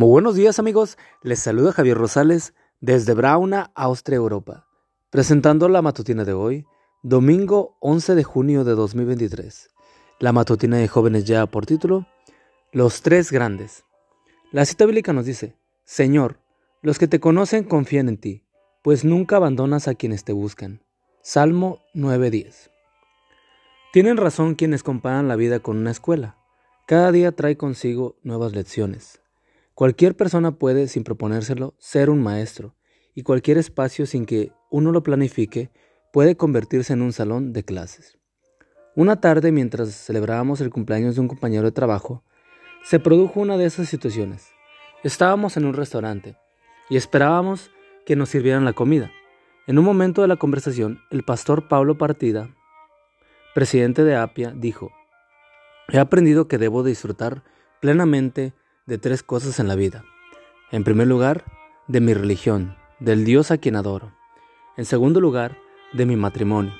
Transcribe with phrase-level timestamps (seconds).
[0.00, 4.64] Muy buenos días amigos, les saluda Javier Rosales desde Brauna, Austria, Europa,
[5.10, 6.66] presentando la matutina de hoy,
[7.02, 9.70] domingo 11 de junio de 2023.
[10.20, 12.06] La matutina de jóvenes ya por título,
[12.70, 13.82] Los tres grandes.
[14.52, 16.38] La cita bíblica nos dice, Señor,
[16.80, 18.44] los que te conocen confían en ti,
[18.84, 20.80] pues nunca abandonas a quienes te buscan.
[21.22, 22.70] Salmo 9:10.
[23.92, 26.38] Tienen razón quienes comparan la vida con una escuela.
[26.86, 29.20] Cada día trae consigo nuevas lecciones.
[29.78, 32.74] Cualquier persona puede, sin proponérselo, ser un maestro,
[33.14, 35.70] y cualquier espacio sin que uno lo planifique
[36.12, 38.18] puede convertirse en un salón de clases.
[38.96, 42.24] Una tarde, mientras celebrábamos el cumpleaños de un compañero de trabajo,
[42.82, 44.48] se produjo una de esas situaciones.
[45.04, 46.36] Estábamos en un restaurante
[46.90, 47.70] y esperábamos
[48.04, 49.12] que nos sirvieran la comida.
[49.68, 52.52] En un momento de la conversación, el pastor Pablo Partida,
[53.54, 54.90] presidente de Apia, dijo,
[55.86, 57.44] He aprendido que debo disfrutar
[57.80, 58.54] plenamente
[58.88, 60.02] de tres cosas en la vida.
[60.70, 61.44] En primer lugar,
[61.88, 64.14] de mi religión, del Dios a quien adoro.
[64.78, 65.58] En segundo lugar,
[65.92, 66.72] de mi matrimonio.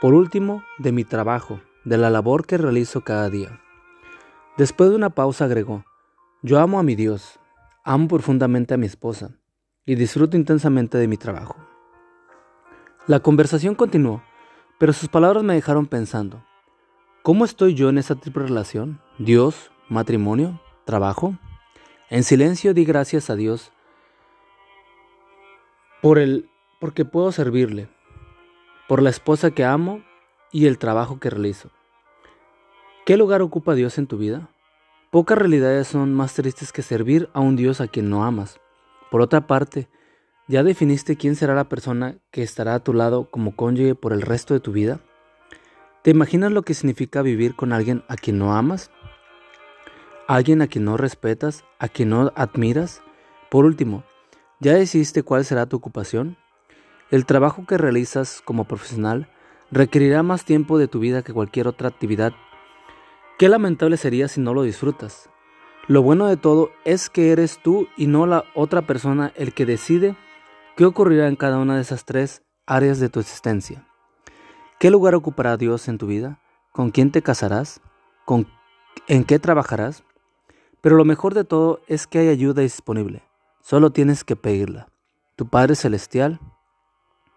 [0.00, 3.60] Por último, de mi trabajo, de la labor que realizo cada día.
[4.56, 5.84] Después de una pausa agregó,
[6.42, 7.40] yo amo a mi Dios,
[7.82, 9.32] amo profundamente a mi esposa
[9.84, 11.56] y disfruto intensamente de mi trabajo.
[13.08, 14.22] La conversación continuó,
[14.78, 16.44] pero sus palabras me dejaron pensando,
[17.24, 19.00] ¿cómo estoy yo en esa triple relación?
[19.18, 21.36] ¿Dios, matrimonio trabajo.
[22.08, 23.72] En silencio di gracias a Dios
[26.00, 26.48] por el
[26.80, 27.88] porque puedo servirle,
[28.88, 30.02] por la esposa que amo
[30.52, 31.70] y el trabajo que realizo.
[33.04, 34.48] ¿Qué lugar ocupa Dios en tu vida?
[35.10, 38.60] Pocas realidades son más tristes que servir a un Dios a quien no amas.
[39.10, 39.88] Por otra parte,
[40.46, 44.22] ¿ya definiste quién será la persona que estará a tu lado como cónyuge por el
[44.22, 45.00] resto de tu vida?
[46.02, 48.90] ¿Te imaginas lo que significa vivir con alguien a quien no amas?
[50.26, 53.02] Alguien a quien no respetas, a quien no admiras?
[53.50, 54.04] Por último,
[54.60, 56.36] ¿ya decidiste cuál será tu ocupación?
[57.10, 59.28] El trabajo que realizas como profesional
[59.70, 62.32] requerirá más tiempo de tu vida que cualquier otra actividad.
[63.38, 65.30] Qué lamentable sería si no lo disfrutas.
[65.86, 69.66] Lo bueno de todo es que eres tú y no la otra persona el que
[69.66, 70.16] decide
[70.76, 73.86] qué ocurrirá en cada una de esas tres áreas de tu existencia.
[74.80, 76.40] ¿Qué lugar ocupará Dios en tu vida?
[76.72, 77.80] ¿Con quién te casarás?
[78.24, 78.48] ¿Con
[79.06, 80.02] ¿En qué trabajarás?
[80.86, 83.24] Pero lo mejor de todo es que hay ayuda disponible.
[83.60, 84.86] Solo tienes que pedirla.
[85.34, 86.38] Tu Padre Celestial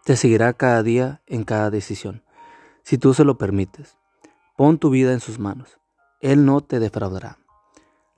[0.05, 2.21] te seguirá cada día en cada decisión,
[2.83, 3.97] si tú se lo permites.
[4.55, 5.79] Pon tu vida en sus manos.
[6.21, 7.39] Él no te defraudará.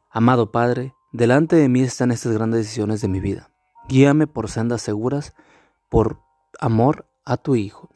[0.10, 3.52] Amado Padre, delante de mí están estas grandes decisiones de mi vida.
[3.88, 5.34] Guíame por sendas seguras,
[5.90, 6.20] por
[6.60, 7.90] amor a tu Hijo.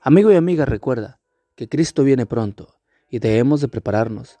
[0.00, 1.20] Amigo y amiga, recuerda
[1.54, 2.78] que Cristo viene pronto
[3.10, 4.40] y debemos de prepararnos